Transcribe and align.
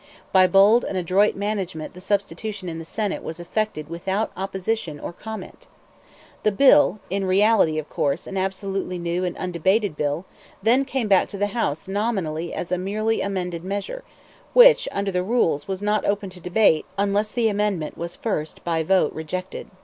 By 0.31 0.47
bold 0.47 0.83
and 0.83 0.97
adroit 0.97 1.35
management 1.35 1.93
the 1.93 2.01
substitution 2.01 2.67
in 2.67 2.79
the 2.79 2.85
Senate 2.85 3.21
was 3.21 3.39
effected 3.39 3.87
without 3.87 4.31
opposition 4.35 4.99
or 4.99 5.13
comment. 5.13 5.67
The 6.41 6.51
bill 6.51 6.97
(in 7.11 7.25
reality, 7.25 7.77
of 7.77 7.87
course, 7.87 8.25
an 8.25 8.35
absolutely 8.35 8.97
new 8.97 9.23
and 9.23 9.37
undebated 9.37 9.95
bill) 9.95 10.25
then 10.63 10.85
came 10.85 11.07
back 11.07 11.29
to 11.29 11.37
the 11.37 11.53
House 11.53 11.87
nominally 11.87 12.51
as 12.51 12.71
a 12.71 12.79
merely 12.79 13.21
amended 13.21 13.63
measure, 13.63 14.03
which, 14.53 14.89
under 14.91 15.11
the 15.11 15.21
rules, 15.21 15.67
was 15.67 15.83
not 15.83 16.03
open 16.03 16.31
to 16.31 16.39
debate 16.39 16.87
unless 16.97 17.31
the 17.31 17.47
amendment 17.47 17.95
was 17.95 18.15
first 18.15 18.63
by 18.63 18.81
vote 18.81 19.13
rejected. 19.13 19.67